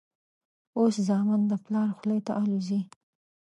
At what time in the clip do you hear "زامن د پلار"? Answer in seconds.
1.07-1.89